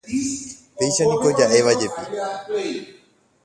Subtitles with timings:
[0.77, 1.87] Péichaniko ja'évajepi